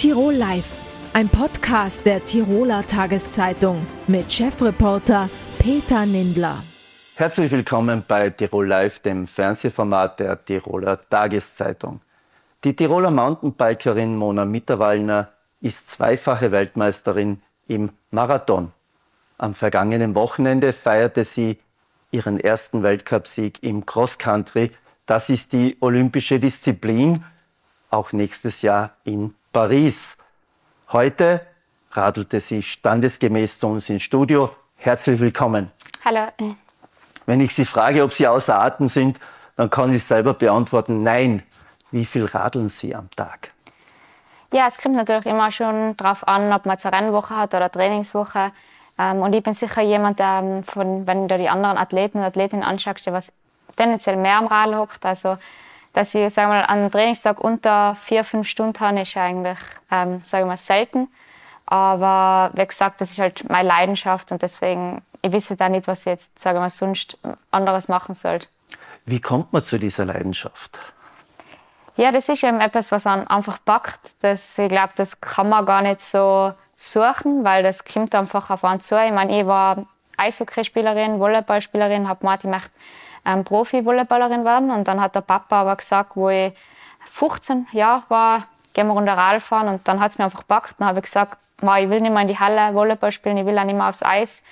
[0.00, 0.80] Tirol Live,
[1.12, 6.64] ein Podcast der Tiroler Tageszeitung mit Chefreporter Peter Nindler.
[7.16, 12.00] Herzlich willkommen bei Tirol Live, dem Fernsehformat der Tiroler Tageszeitung.
[12.64, 18.72] Die Tiroler Mountainbikerin Mona Mitterwallner ist zweifache Weltmeisterin im Marathon.
[19.36, 21.58] Am vergangenen Wochenende feierte sie
[22.10, 24.70] ihren ersten Weltcupsieg im Cross Country.
[25.04, 27.22] Das ist die olympische Disziplin,
[27.90, 30.16] auch nächstes Jahr in Paris.
[30.92, 31.40] Heute
[31.90, 34.54] radelte sie standesgemäß zu uns ins Studio.
[34.76, 35.72] Herzlich willkommen.
[36.04, 36.28] Hallo.
[37.26, 39.18] Wenn ich Sie frage, ob Sie außer Atem sind,
[39.56, 41.42] dann kann ich selber beantworten, nein.
[41.90, 43.50] Wie viel radeln Sie am Tag?
[44.52, 47.64] Ja, es kommt natürlich immer schon darauf an, ob man jetzt eine Rennwoche hat oder
[47.64, 48.52] eine Trainingswoche.
[48.98, 52.24] Ähm, und ich bin sicher jemand, der, ähm, von, wenn du die anderen Athleten und
[52.24, 53.32] Athletinnen anschaust, der was
[53.76, 55.04] tendenziell mehr am Radl hockt.
[55.04, 55.38] Also
[55.92, 59.58] dass ich sag mal, an einem Trainingstag unter vier, fünf Stunden habe, ist eigentlich
[59.90, 61.08] ähm, sag mal, selten.
[61.66, 66.00] Aber wie gesagt, das ist halt meine Leidenschaft und deswegen, ich wisse da nicht, was
[66.00, 67.16] ich jetzt sag mal, sonst
[67.50, 68.40] anderes machen soll.
[69.06, 70.78] Wie kommt man zu dieser Leidenschaft?
[71.96, 74.00] Ja, das ist eben etwas, was man einfach packt.
[74.20, 78.64] Das, ich glaube, das kann man gar nicht so suchen, weil das kommt einfach auf
[78.64, 78.96] einen zu.
[78.96, 79.84] Ich meine, ich war
[80.16, 82.70] Eishockeyspielerin, Volleyballspielerin, habe gemeint, ich möchte
[83.32, 84.70] ähm, Profi-Volleyballerin werden.
[84.70, 86.52] Und dann hat der Papa aber gesagt, wo ich
[87.06, 89.68] 15 Jahre war, gehen wir runter Rad fahren.
[89.68, 90.74] Und dann hat es mir einfach gepackt.
[90.78, 93.58] Dann habe ich gesagt, ich will nicht mehr in die Halle Volleyball spielen, ich will
[93.58, 94.42] auch nicht mehr aufs Eis.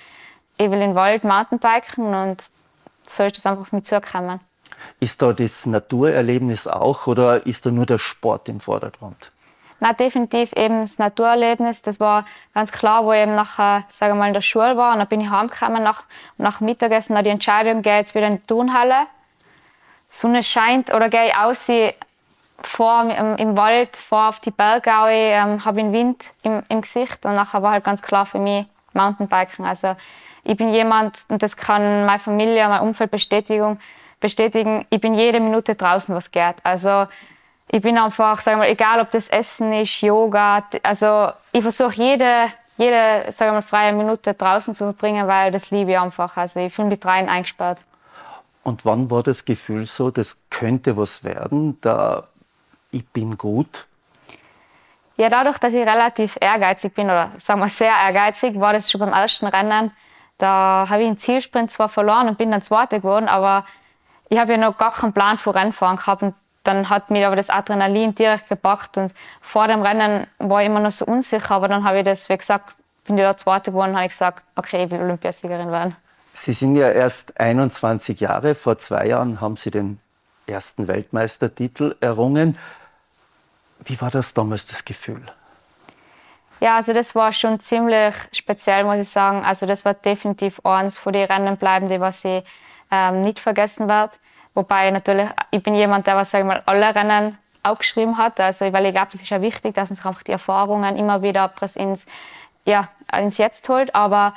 [0.57, 2.49] Ich will in den Wald Mountainbiken und
[3.03, 4.39] so ist das einfach auf mich zugekommen.
[4.99, 9.31] Ist da das Naturerlebnis auch oder ist da nur der Sport im Vordergrund?
[9.79, 11.81] Nein, definitiv eben das Naturerlebnis.
[11.81, 14.93] Das war ganz klar, wo ich eben nachher, sagen wir mal, in der Schule war.
[14.93, 16.03] Und dann bin ich heimgekommen nach,
[16.37, 19.07] nach Mittagessen, nach die Entscheidung, gehe jetzt wieder in die Turnhalle.
[20.09, 21.71] Sonne scheint oder gehe ich aus
[22.61, 27.25] vor im, im Wald, vor auf die Berge, ähm, habe den Wind im, im Gesicht
[27.25, 29.65] und nachher war halt ganz klar für mich Mountainbiken.
[29.65, 29.95] Also
[30.43, 33.79] ich bin jemand, und das kann meine Familie, mein Umfeld bestätigen,
[34.19, 36.55] bestätigen, ich bin jede Minute draußen, was geht.
[36.63, 37.07] Also
[37.71, 42.47] ich bin einfach, sagen wir, egal ob das Essen ist, Yoga, also ich versuche jede,
[42.77, 46.35] jede sagen wir, freie Minute draußen zu verbringen, weil das liebe ich einfach.
[46.35, 47.83] Also ich fühle mich rein eingesperrt.
[48.63, 52.27] Und wann war das Gefühl so, das könnte was werden, da
[52.91, 53.85] ich bin gut?
[55.17, 58.99] Ja, dadurch, dass ich relativ ehrgeizig bin, oder sagen wir sehr ehrgeizig, war das schon
[58.99, 59.91] beim ersten Rennen.
[60.39, 63.65] Da habe ich einen Zielsprint zwar verloren und bin dann Zweite geworden, aber
[64.29, 66.23] ich habe ja noch gar keinen Plan für Rennfahren gehabt.
[66.23, 70.67] Und dann hat mich aber das Adrenalin direkt gepackt und vor dem Rennen war ich
[70.67, 72.75] immer noch so unsicher, aber dann habe ich das, wie gesagt,
[73.05, 75.95] bin ich da Zweite geworden, habe ich gesagt, okay, ich will Olympiasiegerin werden.
[76.33, 79.99] Sie sind ja erst 21 Jahre, vor zwei Jahren haben Sie den
[80.47, 82.57] ersten Weltmeistertitel errungen.
[83.83, 85.21] Wie war das damals das Gefühl?
[86.59, 89.45] Ja, also das war schon ziemlich speziell, muss ich sagen.
[89.45, 92.43] Also das war definitiv eins von den Rennen bleibende, was ich
[92.91, 94.17] ähm, nicht vergessen werde.
[94.53, 98.39] Wobei natürlich, ich bin jemand, der was, sag ich mal, alle Rennen aufgeschrieben hat.
[98.39, 101.21] Also, weil ich glaube, das ist ja wichtig, dass man sich einfach die Erfahrungen immer
[101.21, 102.07] wieder ins,
[102.65, 103.93] ja, ins Jetzt holt.
[103.95, 104.33] Aber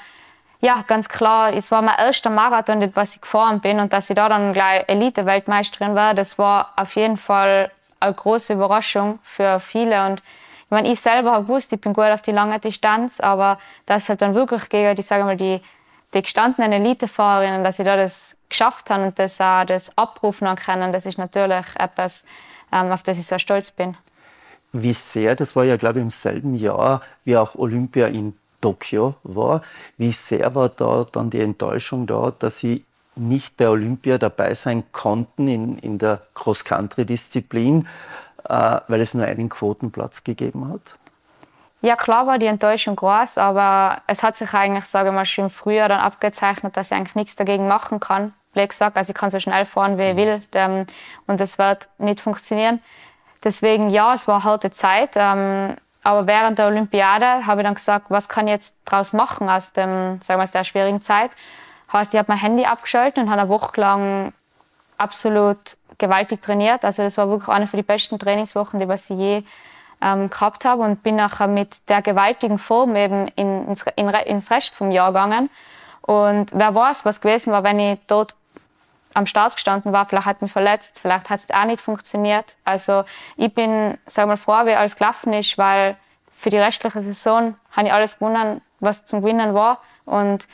[0.60, 3.80] ja, ganz klar, es war mein erster Marathon, was ich gefahren bin.
[3.80, 8.52] Und dass ich da dann gleich Elite-Weltmeisterin war, das war auf jeden Fall eine große
[8.52, 10.06] Überraschung für viele.
[10.06, 13.58] Und ich meine, ich selber habe gewusst, ich bin gut auf die lange Distanz, aber
[13.86, 15.60] das halt dann wirklich gegen die, sagen wir mal, die,
[16.14, 20.92] die gestandenen Elitefahrerinnen, dass ich da das geschafft habe und das auch das abrufen können,
[20.92, 22.24] das ist natürlich etwas,
[22.70, 23.96] ähm, auf das ich sehr stolz bin.
[24.72, 29.16] Wie sehr, das war ja, glaube ich, im selben Jahr wie auch Olympia in Tokio
[29.22, 29.62] war,
[29.98, 32.84] wie sehr war da dann die Enttäuschung da, dass Sie
[33.14, 37.86] nicht bei Olympia dabei sein konnten in, in der Cross-Country-Disziplin,
[38.48, 40.94] äh, weil es nur einen Quotenplatz gegeben hat?
[41.82, 45.50] Ja, klar war die Enttäuschung groß, aber es hat sich eigentlich, sage ich mal, schon
[45.50, 48.96] früher dann abgezeichnet, dass ich eigentlich nichts dagegen machen kann blöd gesagt.
[48.96, 50.16] Also ich kann so schnell fahren, wie ich mhm.
[50.16, 50.42] will.
[50.52, 50.86] Ähm,
[51.26, 52.80] und das wird nicht funktionieren.
[53.44, 55.12] Deswegen, ja, es war eine harte Zeit.
[55.16, 59.48] Ähm, aber während der Olympiade habe ich dann gesagt, was kann ich jetzt daraus machen
[59.48, 61.30] aus, dem, sagen wir, aus der schwierigen Zeit.
[61.92, 64.32] Heißt, ich habe mein Handy abgeschaltet und habe eine Woche lang
[64.98, 66.84] absolut gewaltig trainiert.
[66.84, 69.44] Also das war wirklich eine von den besten Trainingswochen, die ich je
[70.02, 74.50] ähm, gehabt habe und bin nachher mit der gewaltigen Form eben in, ins, in, ins
[74.50, 75.48] Rest vom Jahr gegangen.
[76.02, 78.34] Und wer weiß, was gewesen war, wenn ich dort
[79.14, 82.56] am Start gestanden war, vielleicht hat mich verletzt, vielleicht hat es auch nicht funktioniert.
[82.64, 83.04] Also
[83.36, 85.96] ich bin, sag mal, froh, wie alles gelaufen ist, weil
[86.36, 89.80] für die restliche Saison habe ich alles gewonnen, was zum Gewinnen war.
[90.04, 90.48] Und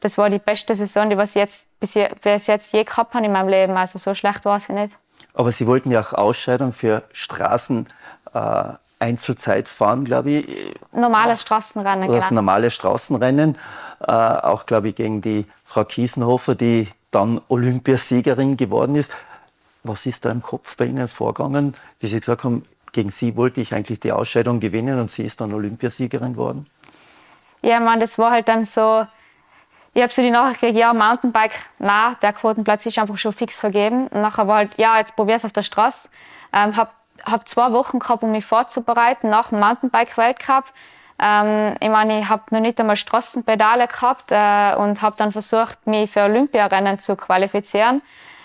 [0.00, 3.32] das war die beste Saison, die was jetzt, bis, bis jetzt je gehabt habe in
[3.32, 3.76] meinem Leben.
[3.76, 4.96] Also so schlecht war sie nicht.
[5.34, 7.88] Aber Sie wollten ja auch Ausscheidung für Straßen.
[8.34, 10.74] Äh Einzelzeitfahren, glaube ich.
[10.92, 12.34] Normales Straßenrennen, oder genau.
[12.34, 13.56] normale Straßenrennen.
[14.06, 19.10] Äh, auch, glaube ich, gegen die Frau Kiesenhofer, die dann Olympiasiegerin geworden ist.
[19.82, 21.74] Was ist da im Kopf bei Ihnen vorgegangen?
[21.98, 25.40] Wie Sie gesagt haben, gegen Sie wollte ich eigentlich die Ausscheidung gewinnen und sie ist
[25.40, 26.66] dann Olympiasiegerin geworden?
[27.62, 29.06] Ja, man, das war halt dann so,
[29.94, 33.58] ich habe so die Nachricht gekriegt, ja, Mountainbike, na, der Quotenplatz ist einfach schon fix
[33.58, 34.08] vergeben.
[34.08, 36.10] Und nachher war halt, ja, jetzt probier's auf der Straße.
[36.52, 36.92] Ähm, hab,
[37.24, 40.64] hab zwei Wochen gehabt, um mich vorzubereiten nach dem Mountainbike-Weltcup.
[41.18, 45.86] Ähm, ich meine, ich habe noch nicht einmal Straßenpedale gehabt äh, und habe dann versucht,
[45.86, 48.02] mich für Olympiarennen zu qualifizieren.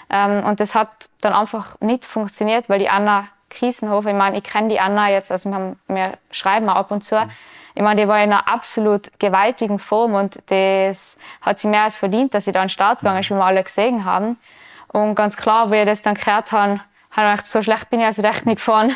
[0.09, 4.43] Ähm, und das hat dann einfach nicht funktioniert, weil die Anna Krisenhofer, ich meine, ich
[4.43, 7.15] kenne die Anna jetzt, also wir, wir schreiben ab und zu.
[7.15, 7.31] Mhm
[7.75, 11.97] ich meine, die war in einer absolut gewaltigen Form und das hat sie mehr als
[11.97, 14.37] verdient, dass sie da an den Start gegangen ist, wie wir alle gesehen haben.
[14.87, 16.79] Und ganz klar, wie ich das dann gehört habe,
[17.15, 18.95] habe gedacht, so schlecht bin ich also echt nicht gefahren.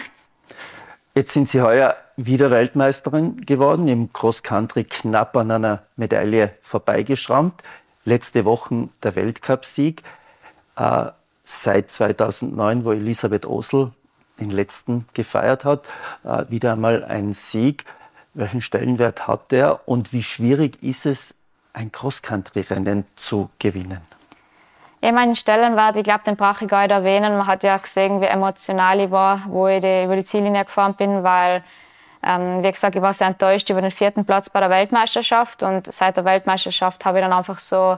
[1.16, 7.64] Jetzt sind Sie heuer wieder Weltmeisterin geworden, im Cross Country knapp an einer Medaille vorbeigeschrammt.
[8.06, 10.04] Letzte Woche der Weltcupsieg.
[10.76, 11.08] Äh,
[11.44, 13.92] seit 2009, wo Elisabeth Osel
[14.40, 15.86] den letzten gefeiert hat,
[16.24, 17.86] äh, wieder einmal ein Sieg.
[18.34, 21.36] Welchen Stellenwert hat der und wie schwierig ist es,
[21.74, 24.02] ein Cross-Country-Rennen zu gewinnen?
[25.02, 27.38] Ja, meinen Stellenwert, ich glaube, den brauche ich gar nicht erwähnen.
[27.38, 30.94] Man hat ja gesehen, wie emotional ich war, wo ich die, über die Ziellinie gefahren
[30.94, 31.64] bin, weil,
[32.22, 35.92] ähm, wie gesagt, ich war sehr enttäuscht über den vierten Platz bei der Weltmeisterschaft und
[35.92, 37.98] seit der Weltmeisterschaft habe ich dann einfach so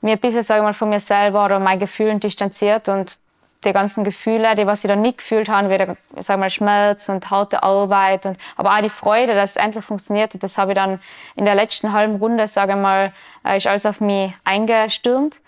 [0.00, 3.18] mir ein bisschen, sage ich mal, von mir selber oder meinen Gefühlen distanziert und
[3.64, 7.08] die ganzen Gefühle, die was ich dann nicht gefühlt habe, wie der, sag mal, Schmerz
[7.08, 10.72] und harte Arbeit und aber auch die Freude, dass es endlich funktioniert hat, das habe
[10.72, 11.00] ich dann
[11.34, 13.12] in der letzten halben Runde, sage ich mal,
[13.44, 15.40] äh, ist alles auf mich eingestürmt.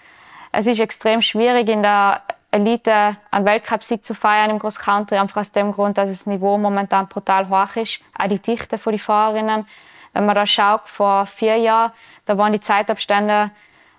[0.59, 2.21] Es ist extrem schwierig in der
[2.51, 6.59] Elite einen Weltcupsieg zu feiern im Cross Country, einfach aus dem Grund, dass das Niveau
[6.59, 9.69] momentan brutal hoch ist, auch die Dichte von den Fahrerinnen.
[10.15, 11.93] Wenn man da schaut, vor vier Jahren,
[12.25, 13.53] da waren die Zeitabstände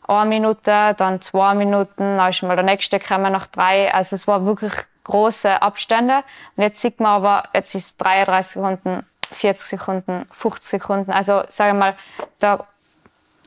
[0.06, 3.94] eine Minute, dann zwei Minuten, dann ist mal der nächste gekommen nach drei.
[3.94, 4.74] Also es war wirklich
[5.06, 6.26] große Abstände.
[6.58, 11.12] Und jetzt sieht man aber, jetzt ist es 33 Sekunden, 40 Sekunden, 50 Sekunden.
[11.12, 11.96] Also sage ich mal,
[12.42, 12.68] da,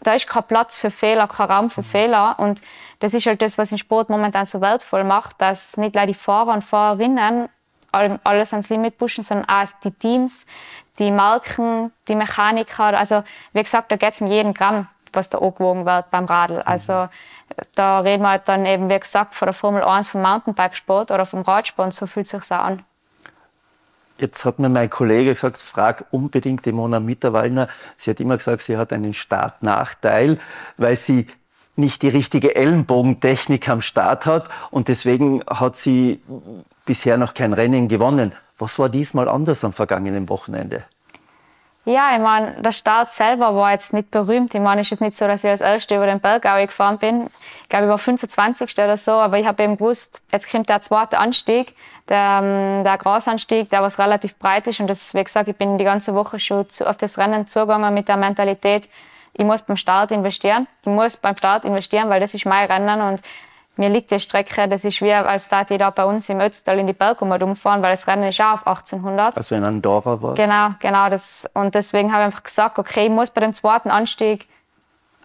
[0.02, 2.38] da ist kein Platz für Fehler, kein Raum für Fehler.
[2.38, 2.60] Und
[3.00, 6.14] das ist halt das, was den Sport momentan so wertvoll macht, dass nicht nur die
[6.14, 7.48] Fahrer und Fahrerinnen
[7.92, 10.46] alles ans Limit pushen, sondern auch die Teams,
[10.98, 12.84] die Marken, die Mechaniker.
[12.84, 13.22] Also
[13.52, 16.56] wie gesagt, da geht es um jeden Gramm was da angewogen wird beim Radl.
[16.56, 16.62] Mhm.
[16.64, 17.08] Also
[17.74, 21.26] da reden wir halt dann eben, wie gesagt, von der Formel 1 vom Mountainbikesport oder
[21.26, 22.84] vom Radsport und so fühlt es sich auch an.
[24.22, 27.66] Jetzt hat mir mein Kollege gesagt, frag unbedingt die Mona Mitterwallner.
[27.96, 30.38] Sie hat immer gesagt, sie hat einen Startnachteil,
[30.76, 31.26] weil sie
[31.74, 36.22] nicht die richtige Ellenbogentechnik am Start hat und deswegen hat sie
[36.84, 38.30] bisher noch kein Rennen gewonnen.
[38.58, 40.84] Was war diesmal anders am vergangenen Wochenende?
[41.84, 44.54] Ja, ich meine, der Start selber war jetzt nicht berühmt.
[44.54, 47.28] Ich meine, es ist nicht so, dass ich als Erste über den Bergau gefahren bin.
[47.62, 48.72] Ich glaube, ich war 25.
[48.78, 51.74] oder so, aber ich habe eben gewusst, jetzt kommt der zweite Anstieg,
[52.08, 54.78] der, ähm, der Grasanstieg, der was relativ breit ist.
[54.78, 57.92] Und das, wie gesagt, ich bin die ganze Woche schon zu, auf das Rennen zugegangen
[57.92, 58.88] mit der Mentalität,
[59.34, 60.66] ich muss beim Start investieren.
[60.82, 63.22] Ich muss beim Start investieren, weil das ist mein Rennen und
[63.76, 66.78] mir liegt die Strecke, das ist wie, als da die da bei uns im Ötztal
[66.78, 69.36] in die Berge umfahren, weil das Rennen ist auch auf 1800.
[69.36, 71.08] Also in Andorra war Genau, genau.
[71.08, 74.46] Das, und deswegen habe ich einfach gesagt, okay, ich muss bei dem zweiten Anstieg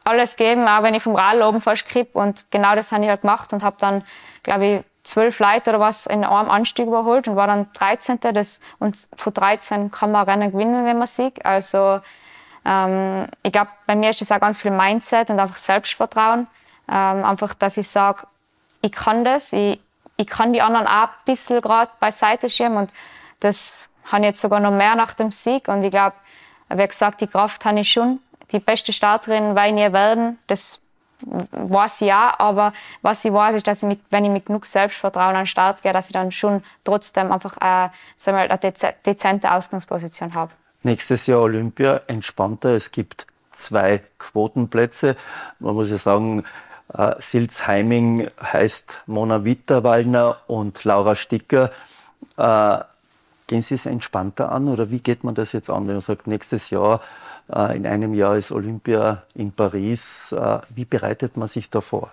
[0.05, 2.15] alles geben, auch wenn ich vom Rad oben fast kipp.
[2.15, 4.03] Und genau das habe ich halt gemacht und habe dann,
[4.43, 8.19] glaube ich, zwölf Leute oder was in einem Anstieg überholt und war dann 13.
[8.33, 11.45] Das, und von 13 kann man Rennen gewinnen, wenn man sieht.
[11.45, 11.99] Also
[12.65, 16.47] ähm, ich glaube, bei mir ist das auch ganz viel Mindset und einfach Selbstvertrauen.
[16.89, 18.27] Ähm, einfach, dass ich sage,
[18.81, 19.79] ich kann das, ich,
[20.17, 22.91] ich kann die anderen auch ein bisschen gerade beiseite schieben und
[23.39, 26.15] das habe ich jetzt sogar noch mehr nach dem Sieg und ich glaube,
[26.69, 28.19] wie gesagt, die Kraft habe ich schon.
[28.51, 30.79] Die beste Starterin weil ich nie werden, das
[31.21, 34.65] weiß ich ja, aber was ich weiß, ist, dass ich mit, wenn ich mit genug
[34.65, 38.93] Selbstvertrauen an den Start gehe, dass ich dann schon trotzdem einfach äh, sagen wir, eine
[39.05, 40.51] dezente Ausgangsposition habe.
[40.83, 42.69] Nächstes Jahr Olympia entspannter.
[42.69, 45.15] Es gibt zwei Quotenplätze.
[45.59, 46.45] Man muss ja sagen,
[46.93, 51.71] äh, Silzheiming heißt Mona Witterwallner und Laura Sticker.
[52.37, 52.79] Äh,
[53.47, 56.27] gehen Sie es entspannter an oder wie geht man das jetzt an, wenn man sagt,
[56.27, 57.01] nächstes Jahr,
[57.53, 60.31] äh, in einem Jahr ist Olympia in Paris.
[60.31, 62.11] Äh, wie bereitet man sich da vor?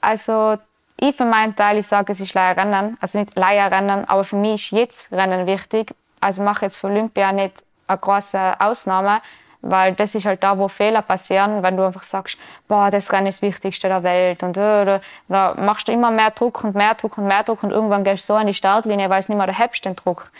[0.00, 0.56] Also
[0.96, 4.72] ich für meinen Teil, ich sage, es ist Leierrennen, also nicht Leierrennen, aber für mich
[4.72, 5.92] ist jetzt Rennen wichtig.
[6.20, 9.20] Also mache jetzt für Olympia nicht eine große Ausnahme,
[9.64, 12.36] weil das ist halt da, wo Fehler passieren, wenn du einfach sagst,
[12.68, 16.30] boah, das Rennen ist das Wichtigste der Welt und äh, da machst du immer mehr
[16.30, 19.08] Druck und mehr Druck und mehr Druck und irgendwann gehst du so an die Startlinie,
[19.10, 20.30] weil es nicht mehr du hast den Druck.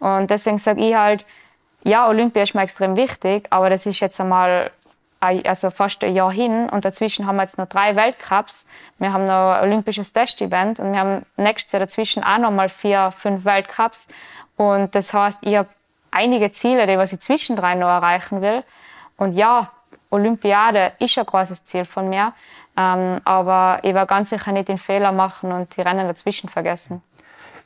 [0.00, 1.24] Und deswegen sage ich halt,
[1.84, 4.70] ja, Olympia ist mir extrem wichtig, aber das ist jetzt einmal
[5.22, 8.66] also fast ein Jahr hin und dazwischen haben wir jetzt noch drei Weltcups.
[8.98, 12.68] Wir haben noch ein olympisches Testevent und wir haben nächstes Jahr dazwischen auch noch mal
[12.68, 14.08] vier, fünf Weltcups.
[14.56, 15.68] Und das heißt, ich habe
[16.12, 18.62] einige Ziele, die was ich zwischendrin noch erreichen will.
[19.16, 19.72] Und ja,
[20.10, 22.32] Olympiade ist ein großes Ziel von mir,
[22.76, 27.02] ähm, aber ich werde ganz sicher nicht den Fehler machen und die Rennen dazwischen vergessen.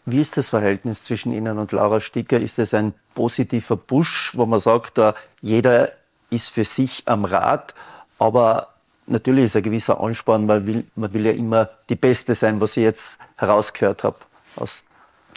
[0.05, 2.39] Wie ist das Verhältnis zwischen Ihnen und Laura Sticker?
[2.39, 5.01] Ist es ein positiver Push, wo man sagt,
[5.41, 5.91] jeder
[6.31, 7.75] ist für sich am Rad,
[8.19, 8.69] aber
[9.07, 12.77] natürlich ist ein gewisser Ansporn, man will, man will ja immer die Beste sein, was
[12.77, 14.19] ich jetzt herausgehört habe.
[14.55, 14.85] Aus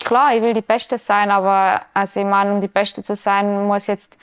[0.03, 3.67] Klar, ich will die Beste sein, aber also ich meine, um die Beste zu sein,
[3.67, 4.17] muss jetzt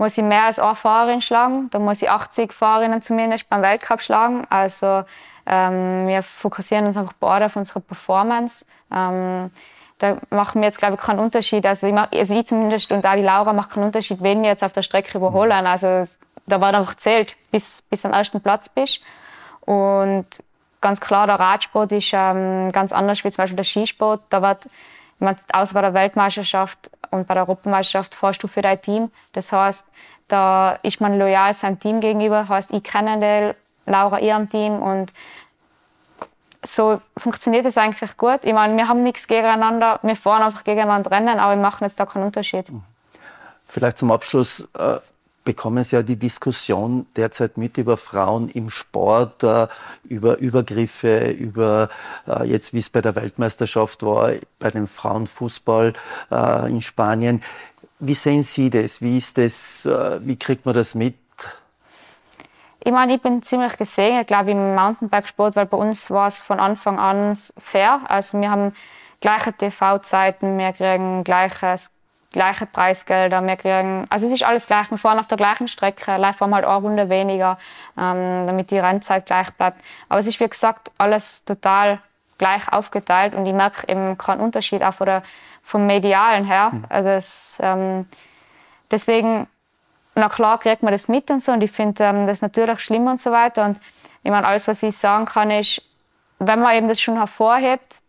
[0.00, 1.68] muss ich mehr als eine Fahrerin schlagen.
[1.70, 4.46] Da muss ich 80 Fahrerinnen zumindest beim Weltcup schlagen.
[4.48, 5.04] Also
[5.44, 8.64] ähm, wir fokussieren uns einfach beide auf unsere Performance.
[8.90, 9.50] Ähm,
[9.98, 11.66] da machen wir jetzt, glaube ich, keinen Unterschied.
[11.66, 14.48] Also ich, mach, also ich zumindest und auch die Laura macht keinen Unterschied, wen wir
[14.48, 15.66] jetzt auf der Strecke überholen.
[15.66, 16.06] Also
[16.46, 19.02] da wird einfach zählt, bis, bis am ersten Platz bist.
[19.60, 20.24] Und
[20.80, 24.22] ganz klar, der Radsport ist ähm, ganz anders wie zum Beispiel der Skisport.
[24.30, 24.66] Da wird,
[25.52, 29.10] außer bei der Weltmeisterschaft und bei der Europameisterschaft fährst du für dein Team.
[29.32, 29.86] Das heißt,
[30.28, 32.40] da ist man loyal seinem Team gegenüber.
[32.42, 33.54] Das heißt, ich kenne
[33.86, 35.12] die Laura ihrem Team und
[36.62, 38.44] so funktioniert es eigentlich gut.
[38.44, 41.98] Ich meine, wir haben nichts gegeneinander, wir fahren einfach gegeneinander Rennen, aber wir machen jetzt
[41.98, 42.66] da keinen Unterschied.
[43.66, 44.98] Vielleicht zum Abschluss äh,
[45.44, 49.68] bekommen Sie ja die Diskussion derzeit mit über Frauen im Sport, äh,
[50.04, 51.88] über Übergriffe, über
[52.26, 55.92] äh, jetzt, wie es bei der Weltmeisterschaft war, bei dem Frauenfußball
[56.30, 57.42] äh, in Spanien.
[57.98, 59.02] Wie sehen Sie das?
[59.02, 59.86] Wie ist das?
[60.22, 61.16] Wie kriegt man das mit?
[62.82, 66.40] Ich meine, ich bin ziemlich gesegnet, glaube ich, im Mountainbikesport, weil bei uns war es
[66.40, 68.00] von Anfang an fair.
[68.08, 68.72] Also wir haben
[69.20, 71.92] gleiche TV-Zeiten, wir kriegen gleiches,
[72.32, 74.90] gleiche Preisgelder, wir kriegen, also es ist alles gleich.
[74.90, 77.58] Wir fahren auf der gleichen Strecke, live fahren wir halt eine Runde weniger,
[77.98, 79.82] ähm, damit die Rennzeit gleich bleibt.
[80.08, 81.98] Aber es ist, wie gesagt, alles total
[82.38, 85.22] gleich aufgeteilt und ich merke eben keinen Unterschied auch von der,
[85.62, 86.70] vom Medialen her.
[86.72, 86.84] Mhm.
[86.88, 88.06] Also es, ähm,
[88.90, 89.46] deswegen
[90.14, 93.06] na klar kriegt man das mit und so und ich finde ähm, das natürlich schlimm
[93.06, 93.64] und so weiter.
[93.64, 93.80] Und
[94.22, 95.82] ich meine, alles, was ich sagen kann, ist,
[96.38, 97.99] wenn man eben das schon hervorhebt,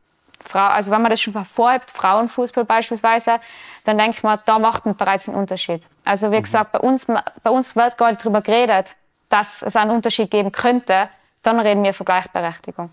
[0.54, 3.40] also wenn man das schon hervorhebt, Frauenfußball beispielsweise,
[3.86, 5.84] dann denkt man, da macht man bereits einen Unterschied.
[6.04, 6.44] Also wie mhm.
[6.44, 8.96] gesagt, bei uns, bei uns wird gar nicht darüber geredet,
[9.30, 11.10] dass es einen Unterschied geben könnte,
[11.42, 12.92] dann reden wir von Gleichberechtigung.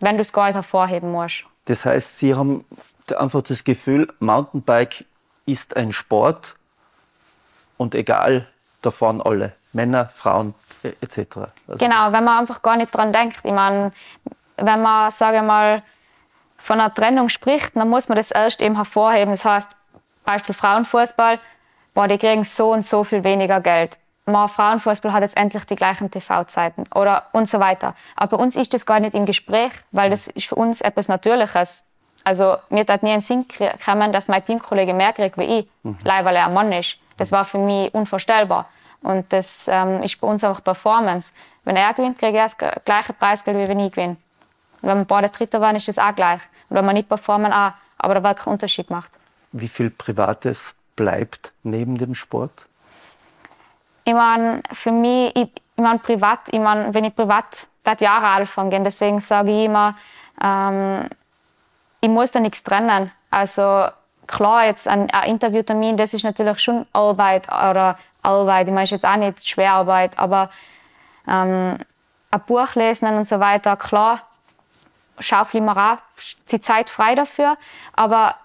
[0.00, 1.44] Wenn du es gar nicht hervorheben musst.
[1.64, 2.64] Das heißt, Sie haben
[3.16, 5.04] einfach das Gefühl, Mountainbike
[5.46, 6.56] ist ein Sport,
[7.82, 8.46] und egal,
[8.80, 11.18] da fahren alle, Männer, Frauen etc.
[11.66, 13.40] Also genau, wenn man einfach gar nicht dran denkt.
[13.42, 13.92] Ich meine,
[14.56, 15.82] wenn man, sage mal,
[16.62, 19.32] von einer Trennung spricht, dann muss man das erst eben hervorheben.
[19.32, 19.76] Das heißt,
[20.24, 21.40] Beispiel Frauenfußball,
[21.92, 23.98] boah, die kriegen so und so viel weniger Geld.
[24.26, 27.96] Man, Frauenfußball hat jetzt endlich die gleichen TV-Zeiten oder und so weiter.
[28.14, 31.08] Aber bei uns ist das gar nicht im Gespräch, weil das ist für uns etwas
[31.08, 31.84] Natürliches.
[32.22, 35.68] Also mir hat nie in den Sinn gekommen, dass mein Teamkollege mehr kriegt wie ich,
[35.82, 35.98] mhm.
[36.04, 36.98] weil er ein Mann ist.
[37.16, 38.68] Das war für mich unvorstellbar.
[39.02, 41.32] Und das ähm, ist bei uns einfach Performance.
[41.64, 44.16] Wenn er gewinnt, kriege ich das gleiche Preisgeld, wie wenn ich gewinne.
[44.80, 46.40] Und wenn wir beide Dritter waren, ist das auch gleich.
[46.72, 47.72] Wenn wir nicht performen, auch.
[47.98, 49.10] Aber da wird kein Unterschied gemacht.
[49.52, 52.66] Wie viel Privates bleibt neben dem Sport?
[54.04, 58.26] Ich meine, für mich, ich, ich meine, privat, ich meine, wenn ich privat das Jahre
[58.26, 59.96] anfangen gehen, deswegen sage ich immer,
[60.42, 61.08] ähm,
[62.00, 63.12] ich muss da nichts trennen.
[63.30, 63.86] Also
[64.26, 68.66] klar, jetzt ein, ein Interviewtermin, das ist natürlich schon Arbeit oder Arbeit.
[68.66, 70.50] Ich meine, ist jetzt auch nicht Schwerarbeit, aber
[71.28, 71.78] ähm,
[72.30, 74.20] ein Buch lesen und so weiter, klar,
[75.18, 75.98] auch
[76.50, 77.56] die Zeit frei dafür,
[77.92, 78.36] aber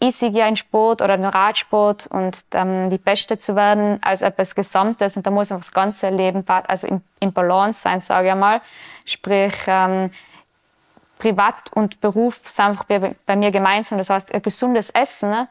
[0.00, 4.22] ich sehe ja den Sport oder den Radsport und ähm, die Beste zu werden als
[4.22, 8.28] etwas Gesamtes und da muss einfach das ganze Leben also im, im Balance sein, sage
[8.28, 8.60] ich mal.
[9.04, 10.10] Sprich, ähm,
[11.18, 13.98] Privat und Beruf sind einfach bei, bei mir gemeinsam.
[13.98, 15.48] Das heißt, ein gesundes Essen ne,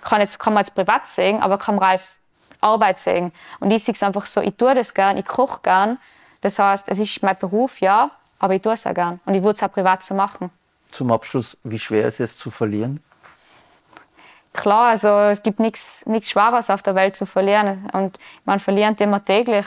[0.00, 2.20] kann, jetzt, kann man als privat sehen, aber kann man als
[2.60, 3.32] Arbeit sehen.
[3.60, 5.98] Und ich sehe es einfach so, ich tue das gern, ich koche gern.
[6.40, 8.10] Das heißt, es ist mein Beruf, ja,
[8.42, 9.20] aber ich tue es auch gern.
[9.24, 10.50] Und ich würde es auch privat so machen.
[10.90, 13.00] Zum Abschluss, wie schwer ist es zu verlieren?
[14.52, 17.88] Klar, also es gibt nichts Schweres auf der Welt zu verlieren.
[17.92, 19.66] Und man verliert immer täglich.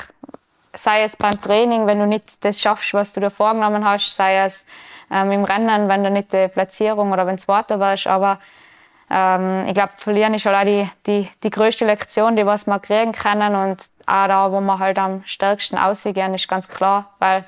[0.74, 4.40] Sei es beim Training, wenn du nicht das schaffst, was du dir vorgenommen hast, sei
[4.40, 4.66] es
[5.10, 8.08] ähm, im Rennen, wenn du nicht die Platzierung oder wenn es weiter warst.
[8.08, 8.40] Aber
[9.10, 12.80] ähm, ich glaube, verlieren ist halt auch die, die, die größte Lektion, die was wir
[12.80, 17.46] kriegen können und auch da, wo wir halt am stärksten aussehen, ist ganz klar, weil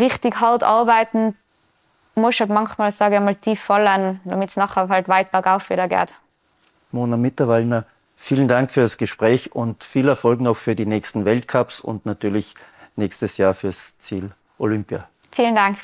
[0.00, 1.36] richtig hart arbeiten
[2.16, 5.86] muss halt manchmal, sage ich mal, tief fallen, damit es nachher halt weit bergauf wieder
[5.86, 6.14] geht.
[6.90, 7.84] Mona Mitterwallner,
[8.16, 12.54] vielen Dank für das Gespräch und viel Erfolg noch für die nächsten Weltcups und natürlich
[12.96, 15.08] nächstes Jahr fürs Ziel Olympia.
[15.30, 15.78] Vielen Dank.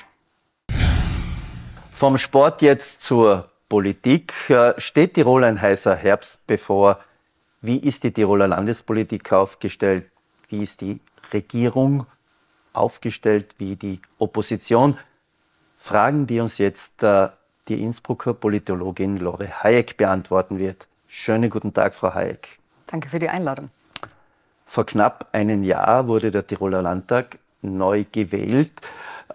[1.93, 4.33] Vom Sport jetzt zur Politik.
[4.49, 6.99] Äh, steht Tirol ein heißer Herbst bevor?
[7.61, 10.11] Wie ist die Tiroler Landespolitik aufgestellt?
[10.49, 11.01] Wie ist die
[11.33, 12.07] Regierung
[12.73, 13.55] aufgestellt?
[13.59, 14.99] Wie die Opposition?
[15.79, 17.29] Fragen, die uns jetzt äh,
[17.69, 20.87] die Innsbrucker Politologin Lore Hayek beantworten wird.
[21.09, 22.59] Schönen guten Tag, Frau Hayek.
[22.87, 23.71] Danke für die Einladung.
[24.67, 28.71] Vor knapp einem Jahr wurde der Tiroler Landtag neu gewählt.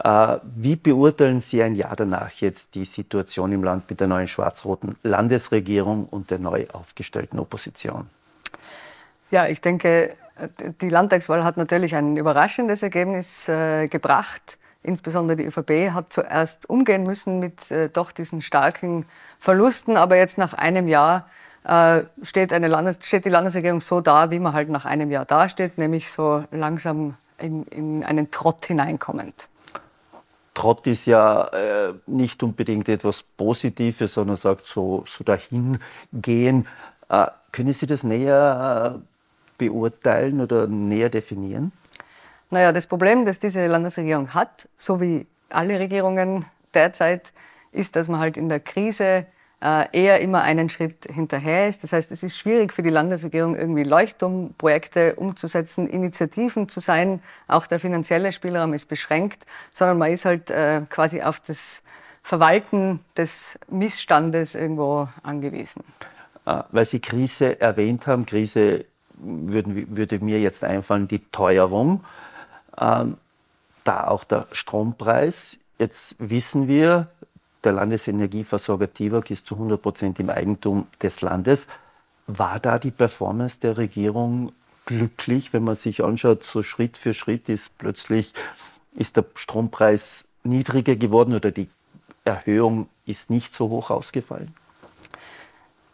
[0.03, 4.27] Äh, wie beurteilen Sie ein Jahr danach jetzt die Situation im Land mit der neuen
[4.27, 8.09] schwarz-roten Landesregierung und der neu aufgestellten Opposition?
[9.31, 10.15] Ja, ich denke,
[10.81, 14.57] die Landtagswahl hat natürlich ein überraschendes Ergebnis äh, gebracht.
[14.83, 19.05] Insbesondere die ÖVP hat zuerst umgehen müssen mit äh, doch diesen starken
[19.39, 21.27] Verlusten, aber jetzt nach einem Jahr
[21.63, 25.25] äh, steht, eine Landes steht die Landesregierung so da, wie man halt nach einem Jahr
[25.25, 29.47] dasteht, nämlich so langsam in, in einen Trott hineinkommend.
[30.53, 35.79] Trott ist ja äh, nicht unbedingt etwas Positives, sondern sagt so, so dahin
[36.13, 36.67] gehen.
[37.09, 38.99] Äh, können Sie das näher äh,
[39.57, 41.71] beurteilen oder näher definieren?
[42.49, 47.33] Naja, das Problem, das diese Landesregierung hat, so wie alle Regierungen derzeit,
[47.71, 49.25] ist, dass man halt in der Krise
[49.61, 51.83] äh, eher immer einen Schritt hinterher ist.
[51.83, 57.21] Das heißt, es ist schwierig für die Landesregierung, irgendwie Leuchtturmprojekte umzusetzen, Initiativen zu sein.
[57.47, 61.81] Auch der finanzielle Spielraum ist beschränkt, sondern man ist halt äh, quasi auf das
[62.23, 65.83] Verwalten des Missstandes irgendwo angewiesen.
[66.45, 68.85] Äh, weil Sie Krise erwähnt haben, Krise
[69.17, 72.03] würden, würde mir jetzt einfallen, die Teuerung.
[72.79, 73.17] Ähm,
[73.83, 75.57] da auch der Strompreis.
[75.79, 77.07] Jetzt wissen wir,
[77.63, 81.67] der Landesenergieversorger TIWAG ist zu 100 Prozent im Eigentum des Landes.
[82.27, 84.51] War da die Performance der Regierung
[84.85, 88.33] glücklich, wenn man sich anschaut, so Schritt für Schritt ist plötzlich
[88.95, 91.69] ist der Strompreis niedriger geworden oder die
[92.25, 94.53] Erhöhung ist nicht so hoch ausgefallen?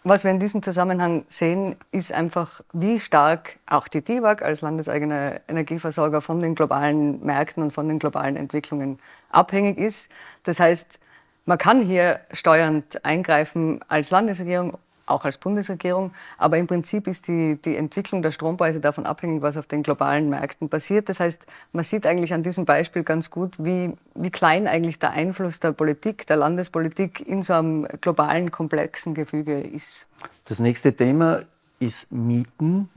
[0.06, 5.40] Was wir in diesem Zusammenhang sehen, ist einfach, wie stark auch die TIWAG als landeseigener
[5.48, 10.12] Energieversorger von den globalen Märkten und von den globalen Entwicklungen abhängig ist.
[10.44, 11.00] Das heißt,
[11.46, 17.60] man kann hier steuernd eingreifen als Landesregierung, auch als Bundesregierung, aber im Prinzip ist die,
[17.64, 21.10] die Entwicklung der Strompreise davon abhängig, was auf den globalen Märkten passiert.
[21.10, 25.12] Das heißt, man sieht eigentlich an diesem Beispiel ganz gut, wie, wie klein eigentlich der
[25.12, 30.08] Einfluss der Politik, der Landespolitik in so einem globalen, komplexen Gefüge ist.
[30.46, 31.42] Das nächste Thema
[31.80, 32.90] ist Mieten,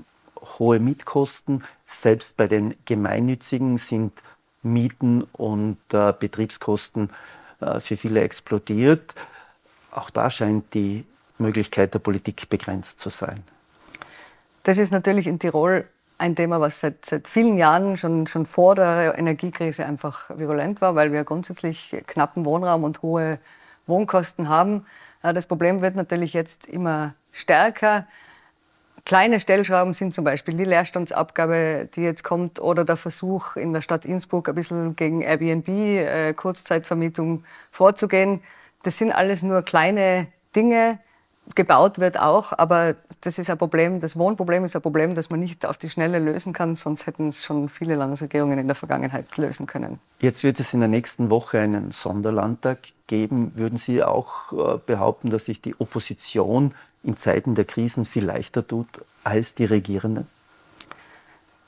[0.58, 1.64] hohe Mietkosten.
[1.84, 4.12] Selbst bei den Gemeinnützigen sind
[4.62, 7.10] Mieten und äh, Betriebskosten
[7.60, 9.14] äh, für viele explodiert.
[9.90, 11.04] Auch da scheint die
[11.38, 13.42] Möglichkeit der Politik begrenzt zu sein.
[14.62, 15.86] Das ist natürlich in Tirol
[16.18, 20.94] ein Thema, was seit, seit vielen Jahren schon, schon vor der Energiekrise einfach virulent war,
[20.94, 23.38] weil wir grundsätzlich knappen Wohnraum und hohe
[23.86, 24.86] Wohnkosten haben.
[25.22, 28.06] Äh, das Problem wird natürlich jetzt immer stärker.
[29.04, 33.80] Kleine Stellschrauben sind zum Beispiel die Leerstandsabgabe, die jetzt kommt, oder der Versuch in der
[33.80, 38.42] Stadt Innsbruck ein bisschen gegen Airbnb, äh, Kurzzeitvermietung vorzugehen.
[38.82, 40.98] Das sind alles nur kleine Dinge.
[41.54, 45.40] Gebaut wird auch, aber das ist ein Problem, das Wohnproblem ist ein Problem, das man
[45.40, 49.36] nicht auf die Schnelle lösen kann, sonst hätten es schon viele Landesregierungen in der Vergangenheit
[49.36, 50.00] lösen können.
[50.18, 53.52] Jetzt wird es in der nächsten Woche einen Sonderlandtag geben.
[53.54, 58.66] Würden Sie auch äh, behaupten, dass sich die Opposition in Zeiten der Krisen viel leichter
[58.66, 58.88] tut
[59.22, 60.26] als die Regierenden?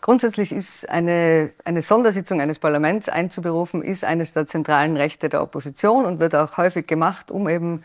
[0.01, 6.07] Grundsätzlich ist eine, eine Sondersitzung eines Parlaments einzuberufen, ist eines der zentralen Rechte der Opposition
[6.07, 7.85] und wird auch häufig gemacht, um eben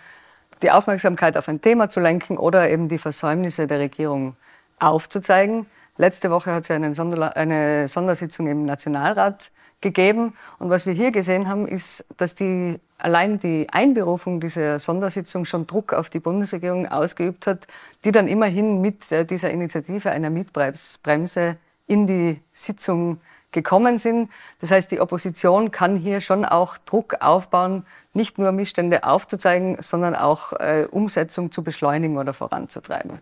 [0.64, 4.36] die Aufmerksamkeit auf ein Thema zu lenken oder eben die Versäumnisse der Regierung
[4.80, 5.68] aufzuzeigen.
[5.98, 10.34] Letzte Woche hat es ja eine, Sonder eine Sondersitzung im Nationalrat gegeben.
[10.58, 15.68] Und was wir hier gesehen haben, ist, dass die, allein die Einberufung dieser Sondersitzung schon
[15.68, 17.68] Druck auf die Bundesregierung ausgeübt hat,
[18.04, 23.20] die dann immerhin mit äh, dieser Initiative einer Mietbremse in die Sitzung
[23.54, 24.30] gekommen sind.
[24.60, 30.16] Das heißt, die Opposition kann hier schon auch Druck aufbauen, nicht nur Missstände aufzuzeigen, sondern
[30.16, 33.20] auch äh, Umsetzung zu beschleunigen oder voranzutreiben.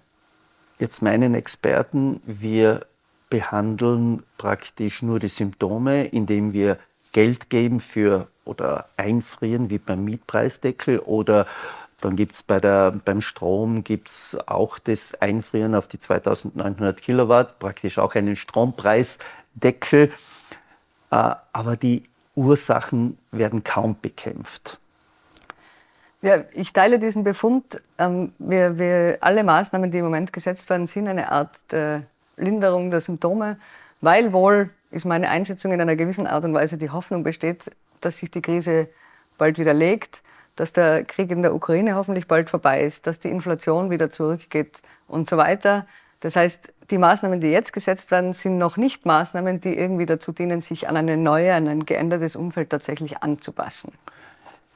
[0.80, 2.88] Jetzt meinen Experten, wir
[3.30, 6.78] behandeln praktisch nur die Symptome, indem wir
[7.12, 11.46] Geld geben für oder einfrieren, wie beim Mietpreisdeckel oder
[12.02, 18.00] dann gibt es bei beim Strom gibt's auch das Einfrieren auf die 2900 Kilowatt, praktisch
[18.00, 19.41] auch einen Strompreisdeckel.
[21.12, 22.04] Äh, aber die
[22.36, 24.80] Ursachen werden kaum bekämpft.
[26.22, 27.82] Ja, ich teile diesen Befund.
[27.98, 32.04] Ähm, wir, wir, alle Maßnahmen, die im Moment gesetzt werden, sind eine Art der
[32.38, 33.58] Linderung der Symptome,
[34.02, 38.18] weil wohl, ist meine Einschätzung, in einer gewissen Art und Weise die Hoffnung besteht, dass
[38.18, 38.88] sich die Krise
[39.38, 40.22] bald wieder legt,
[40.56, 44.80] dass der Krieg in der Ukraine hoffentlich bald vorbei ist, dass die Inflation wieder zurückgeht
[45.08, 45.88] und so weiter.
[46.22, 50.32] Das heißt, die Maßnahmen, die jetzt gesetzt werden, sind noch nicht Maßnahmen, die irgendwie dazu
[50.32, 53.92] dienen, sich an eine neue, an ein geändertes Umfeld tatsächlich anzupassen.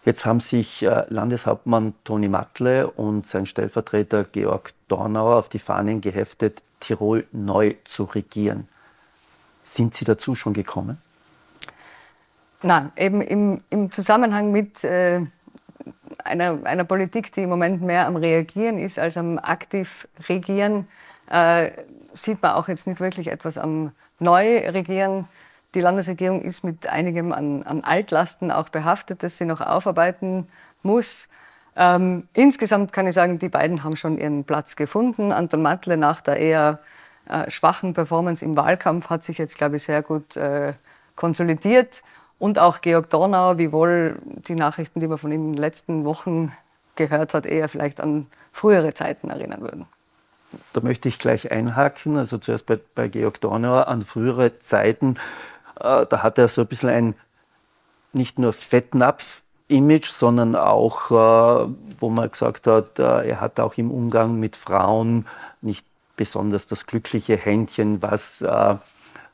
[0.06, 6.02] Jetzt haben sich äh, Landeshauptmann Toni Matle und sein Stellvertreter Georg Dornauer auf die Fahnen
[6.02, 8.68] geheftet, Tirol neu zu regieren.
[9.64, 11.00] Sind Sie dazu schon gekommen?
[12.62, 15.22] Nein, eben im, im Zusammenhang mit äh,
[16.24, 20.88] einer, einer Politik, die im Moment mehr am Reagieren ist als am aktiv Regieren,
[21.30, 21.72] äh,
[22.14, 25.28] sieht man auch jetzt nicht wirklich etwas am Neu-Regieren.
[25.74, 30.48] Die Landesregierung ist mit einigem an, an, Altlasten auch behaftet, das sie noch aufarbeiten
[30.84, 31.28] muss.
[31.76, 35.34] Ähm, insgesamt kann ich sagen, die beiden haben schon ihren Platz gefunden.
[35.34, 36.80] Anton Matle nach der eher
[37.28, 40.74] äh, schwachen Performance im Wahlkampf hat sich jetzt, glaube ich, sehr gut äh,
[41.16, 42.04] konsolidiert.
[42.40, 46.54] Und auch Georg Dornauer, wiewohl die Nachrichten, die man von ihm in den letzten Wochen
[46.96, 49.86] gehört hat, eher vielleicht an frühere Zeiten erinnern würden.
[50.74, 52.18] Da möchte ich gleich einhaken.
[52.18, 55.18] Also zuerst bei, bei Georg Dornauer an frühere Zeiten.
[55.80, 57.16] Äh, da hat er so ein bisschen ein
[58.14, 61.68] nicht nur Fettnapf-Image, sondern auch, äh,
[62.00, 65.28] wo man gesagt hat, äh, er hat auch im Umgang mit Frauen
[65.62, 68.76] nicht besonders das glückliche Händchen, was äh,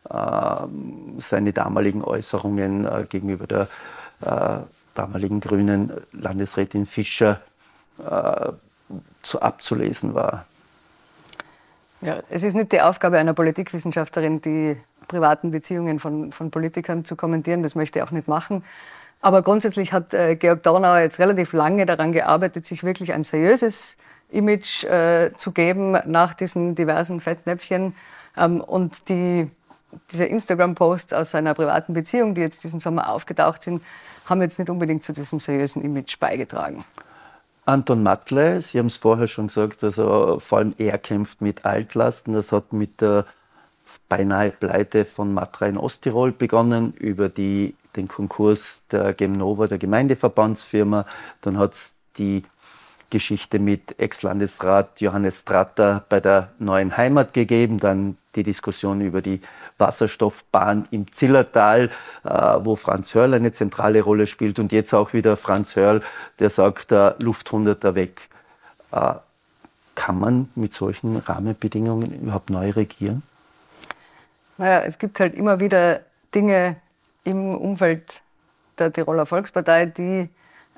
[0.10, 0.68] äh,
[1.20, 3.68] seine damaligen Äußerungen äh, gegenüber der
[4.22, 4.60] äh,
[4.96, 7.40] damaligen grünen Landesrätin Fischer
[9.22, 10.46] zu abzulesen war.
[12.02, 17.16] Ja, es ist nicht die Aufgabe einer Politikwissenschaftlerin, die privaten Beziehungen von, von Politikern zu
[17.16, 17.64] kommentieren.
[17.64, 18.64] Das möchte ich auch nicht machen.
[19.22, 23.98] Aber grundsätzlich hat äh, Georg Dornauer jetzt relativ lange daran gearbeitet, sich wirklich ein seriöses
[24.32, 27.96] Image äh, zu geben nach diesen diversen Fettnäpfchen.
[28.36, 29.50] Ähm, und die
[30.12, 33.84] diese Instagram-Posts aus seiner privaten Beziehung, die jetzt diesen Sommer aufgetaucht sind,
[34.26, 36.86] haben jetzt nicht unbedingt zu diesem seriösen Image beigetragen.
[37.66, 42.34] Anton Matle, Sie haben es vorher schon gesagt, also vor allem er kämpft mit Altlasten.
[42.34, 43.26] Das hat mit der
[44.10, 51.06] beinahe Pleite von Matra in Osttirol begonnen, über die, den Konkurs der Gemnova, der Gemeindeverbandsfirma.
[51.42, 52.44] Dann hat es die
[53.12, 59.42] Geschichte mit Ex-Landesrat Johannes Stratter bei der neuen Heimat gegeben, dann die Diskussion über die
[59.82, 61.90] Wasserstoffbahn im Zillertal,
[62.24, 66.02] äh, wo Franz Hörl eine zentrale Rolle spielt und jetzt auch wieder Franz Hörl,
[66.40, 68.30] der sagt, äh, Lufthunderter weg.
[68.94, 69.16] Äh,
[69.96, 73.24] kann man mit solchen Rahmenbedingungen überhaupt neu regieren?
[74.58, 76.00] Naja, es gibt halt immer wieder
[76.34, 76.78] Dinge
[77.24, 78.22] im Umfeld
[78.78, 80.30] der Tiroler Volkspartei, die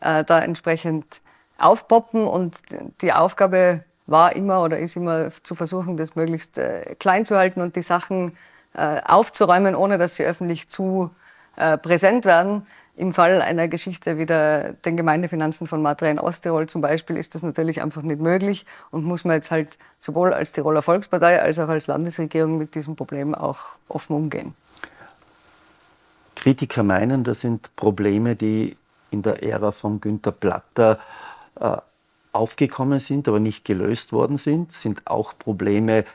[0.02, 1.22] äh, da entsprechend
[1.58, 2.62] aufpoppen und
[3.02, 7.62] die Aufgabe war immer oder ist immer zu versuchen, das möglichst äh, klein zu halten
[7.62, 8.38] und die Sachen
[8.74, 11.12] äh, aufzuräumen, ohne dass sie öffentlich zu
[11.56, 12.66] äh, präsent werden.
[12.96, 17.34] Im Fall einer Geschichte wie der, den Gemeindefinanzen von Matra in Osttirol zum Beispiel ist
[17.34, 21.58] das natürlich einfach nicht möglich und muss man jetzt halt sowohl als Tiroler Volkspartei als
[21.58, 23.58] auch als Landesregierung mit diesem Problem auch
[23.88, 24.54] offen umgehen.
[26.36, 28.78] Kritiker meinen, das sind Probleme, die
[29.10, 31.00] in der Ära von Günter Platter
[31.60, 31.78] äh,
[32.32, 36.06] aufgekommen sind, aber nicht gelöst worden sind, sind auch Probleme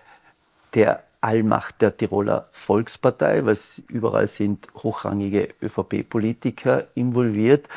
[0.74, 7.68] der Allmacht der Tiroler Volkspartei, weil überall sind hochrangige ÖVP-Politiker involviert.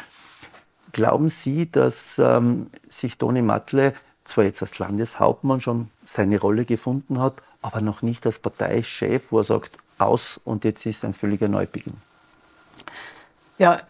[0.91, 3.93] Glauben Sie, dass ähm, sich Toni Matle
[4.25, 9.39] zwar jetzt als Landeshauptmann schon seine Rolle gefunden hat, aber noch nicht als Parteichef, wo
[9.39, 11.97] er sagt, aus und jetzt ist ein völliger Neubeginn?
[13.58, 13.82] Ja,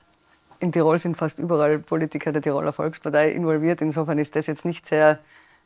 [0.60, 3.82] in Tirol sind fast überall Politiker der Tiroler Volkspartei involviert.
[3.82, 5.20] Insofern ist das jetzt nicht sehr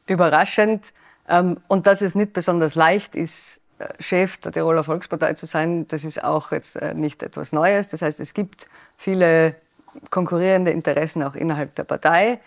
[0.08, 0.94] überraschend.
[1.28, 3.60] Ähm, und dass es nicht besonders leicht ist,
[4.00, 7.90] Chef der Tiroler Volkspartei zu sein, das ist auch jetzt äh, nicht etwas Neues.
[7.90, 9.56] Das heißt, es gibt viele
[10.10, 12.40] konkurrierende Interessen auch innerhalb der Partei.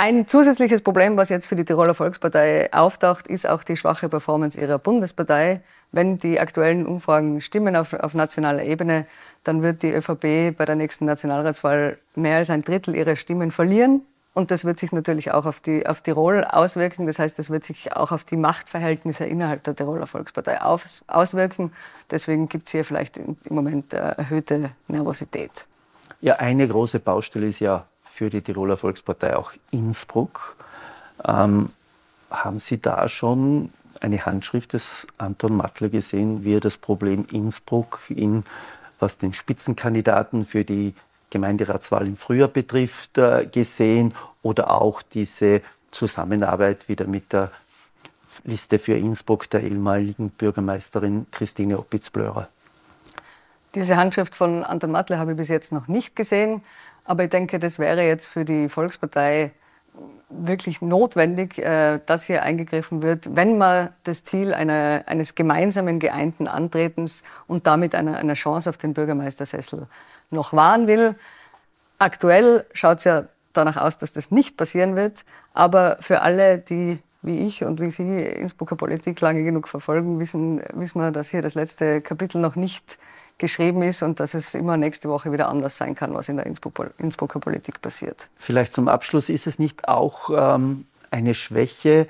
[0.00, 4.58] Ein zusätzliches Problem, was jetzt für die Tiroler Volkspartei auftaucht, ist auch die schwache Performance
[4.58, 5.60] ihrer Bundespartei.
[5.90, 9.06] Wenn die aktuellen Umfragen stimmen auf, auf nationaler Ebene,
[9.42, 14.02] dann wird die ÖVP bei der nächsten Nationalratswahl mehr als ein Drittel ihrer Stimmen verlieren.
[14.38, 17.08] Und das wird sich natürlich auch auf, die, auf Tirol auswirken.
[17.08, 21.72] Das heißt, das wird sich auch auf die Machtverhältnisse innerhalb der Tiroler Volkspartei aus, auswirken.
[22.08, 25.50] Deswegen gibt es hier vielleicht im Moment äh, erhöhte Nervosität.
[26.20, 30.54] Ja, eine große Baustelle ist ja für die Tiroler Volkspartei auch Innsbruck.
[31.26, 31.70] Ähm,
[32.30, 37.98] haben Sie da schon eine Handschrift des Anton Mattler gesehen, wie er das Problem Innsbruck
[38.08, 38.44] in
[39.00, 40.94] was den Spitzenkandidaten für die
[41.30, 47.50] Gemeinderatswahl im Frühjahr betrifft, äh, gesehen oder auch diese Zusammenarbeit wieder mit der
[48.44, 52.48] Liste für Innsbruck der ehemaligen Bürgermeisterin Christine Opitz-Blörer.
[53.74, 56.62] Diese Handschrift von Anton Matle habe ich bis jetzt noch nicht gesehen,
[57.04, 59.52] aber ich denke, das wäre jetzt für die Volkspartei
[60.28, 66.46] wirklich notwendig, äh, dass hier eingegriffen wird, wenn man das Ziel einer, eines gemeinsamen geeinten
[66.46, 69.86] Antretens und damit einer, einer Chance auf den Bürgermeistersessel
[70.30, 71.14] noch wahren will.
[71.98, 76.98] Aktuell schaut es ja danach aus, dass das nicht passieren wird, aber für alle, die
[77.22, 81.42] wie ich und wie Sie Innsbrucker Politik lange genug verfolgen, wissen, wissen wir, dass hier
[81.42, 82.98] das letzte Kapitel noch nicht
[83.38, 86.46] geschrieben ist und dass es immer nächste Woche wieder anders sein kann, was in der
[86.46, 88.28] Innsbrucker Politik passiert.
[88.36, 92.08] Vielleicht zum Abschluss, ist es nicht auch ähm, eine Schwäche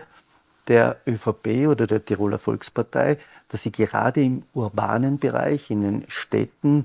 [0.68, 6.84] der ÖVP oder der Tiroler Volkspartei, dass sie gerade im urbanen Bereich, in den Städten,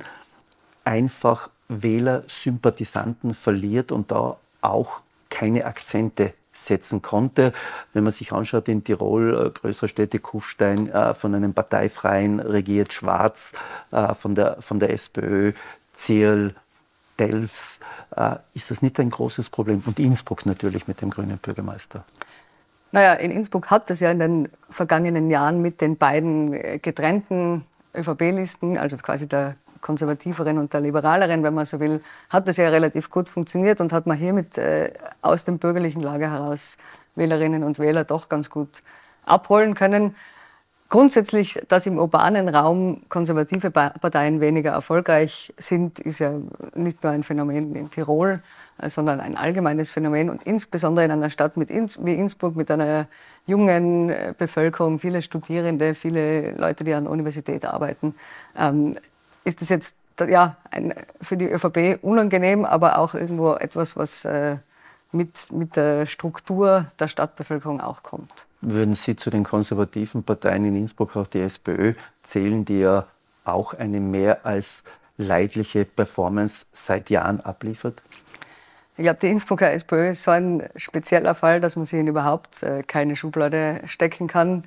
[0.84, 6.34] einfach Wähler, Sympathisanten verliert und da auch keine Akzente
[6.66, 7.54] setzen konnte.
[7.94, 12.94] Wenn man sich anschaut, in Tirol, äh, größere Städte, Kufstein, äh, von einem Parteifreien regiert,
[12.94, 13.54] Schwarz
[13.92, 15.54] äh, von, der, von der SPÖ,
[15.96, 16.56] Zierl,
[17.20, 17.80] Delfs,
[18.54, 19.82] ist das nicht ein großes Problem?
[19.86, 22.04] Und Innsbruck natürlich mit dem grünen Bürgermeister.
[22.92, 28.78] Naja, in Innsbruck hat es ja in den vergangenen Jahren mit den beiden getrennten ÖVP-Listen,
[28.78, 33.12] also quasi der konservativeren und der liberaleren, wenn man so will, hat das ja relativ
[33.12, 34.92] gut funktioniert und hat man hiermit äh,
[35.22, 36.78] aus dem bürgerlichen Lager heraus
[37.16, 38.82] Wählerinnen und Wähler doch ganz gut
[39.26, 40.16] abholen können.
[40.90, 46.34] Grundsätzlich, dass im urbanen Raum konservative Parteien weniger erfolgreich sind, ist ja
[46.76, 48.42] nicht nur ein Phänomen in Tirol,
[48.78, 52.70] äh, sondern ein allgemeines Phänomen und insbesondere in einer Stadt mit Inns wie Innsbruck mit
[52.72, 53.08] einer
[53.48, 58.16] jungen äh, Bevölkerung, viele Studierende, viele Leute, die an der Universität arbeiten,
[58.58, 58.96] ähm,
[59.44, 64.58] ist das jetzt ja, ein, für die ÖVP unangenehm, aber auch irgendwo etwas, was äh,
[65.12, 68.46] mit, mit der Struktur der Stadtbevölkerung auch kommt.
[68.62, 73.08] Würden Sie zu den konservativen Parteien in Innsbruck auch die SPÖ zählen, die ja
[73.44, 74.84] auch eine mehr als
[75.18, 78.02] leidliche Performance seit Jahren abliefert?
[78.96, 82.62] Ich glaube, die Innsbrucker SPÖ ist so ein spezieller Fall, dass man sie in überhaupt
[82.64, 84.66] äh, keine Schublade stecken kann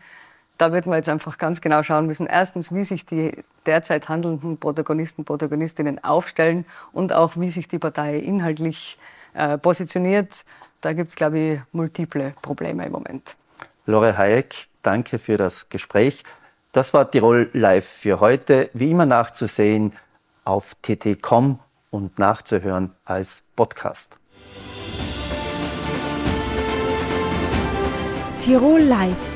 [0.58, 2.26] da wird man jetzt einfach ganz genau schauen müssen.
[2.26, 3.32] Erstens, wie sich die
[3.66, 8.98] derzeit handelnden Protagonisten, Protagonistinnen aufstellen und auch, wie sich die Partei inhaltlich
[9.34, 10.44] äh, positioniert.
[10.80, 13.36] Da gibt es, glaube ich, multiple Probleme im Moment.
[13.86, 16.22] Lore Hayek, danke für das Gespräch.
[16.72, 18.70] Das war Tirol Live für heute.
[18.72, 19.92] Wie immer nachzusehen
[20.44, 21.58] auf tt.com
[21.90, 24.18] und nachzuhören als Podcast.
[28.40, 29.35] Tirol Live